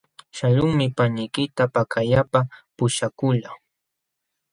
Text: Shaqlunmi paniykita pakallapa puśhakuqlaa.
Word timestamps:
Shaqlunmi 0.37 0.85
paniykita 1.01 1.63
pakallapa 1.75 2.39
puśhakuqlaa. 2.75 3.55